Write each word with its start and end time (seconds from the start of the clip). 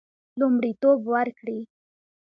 لومړیتوب 0.39 0.99
ورکړي. 1.13 1.59